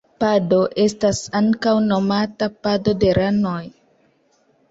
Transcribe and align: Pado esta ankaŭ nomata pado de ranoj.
Pado 0.21 0.59
esta 0.83 1.11
ankaŭ 1.39 1.73
nomata 1.91 2.49
pado 2.67 2.97
de 3.05 3.13
ranoj. 3.19 3.61